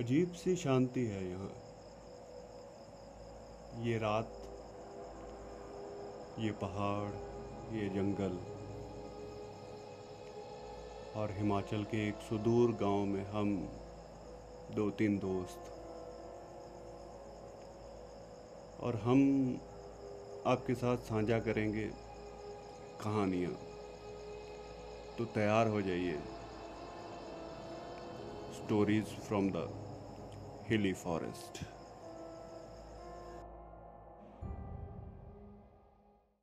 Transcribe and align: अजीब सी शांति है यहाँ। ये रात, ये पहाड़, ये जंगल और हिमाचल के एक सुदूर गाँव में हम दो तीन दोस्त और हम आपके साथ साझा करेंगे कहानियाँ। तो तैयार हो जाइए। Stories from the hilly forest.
अजीब 0.00 0.32
सी 0.32 0.54
शांति 0.56 1.00
है 1.00 1.24
यहाँ। 1.30 1.48
ये 3.82 3.98
रात, 3.98 4.30
ये 6.38 6.50
पहाड़, 6.52 7.10
ये 7.74 7.88
जंगल 7.88 8.38
और 11.20 11.30
हिमाचल 11.30 11.84
के 11.84 12.08
एक 12.08 12.14
सुदूर 12.28 12.72
गाँव 12.72 13.04
में 13.04 13.24
हम 13.26 13.52
दो 14.74 14.90
तीन 14.90 15.18
दोस्त 15.18 15.68
और 18.80 18.96
हम 18.96 19.20
आपके 20.46 20.74
साथ 20.74 20.96
साझा 20.96 21.38
करेंगे 21.40 21.84
कहानियाँ। 23.04 23.52
तो 25.18 25.24
तैयार 25.34 25.68
हो 25.68 25.82
जाइए। 25.82 26.18
Stories 28.54 29.04
from 29.04 29.50
the 29.50 29.68
hilly 30.70 30.92
forest. 30.94 31.79